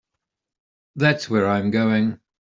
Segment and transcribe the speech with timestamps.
[0.95, 2.19] That's where I'm going.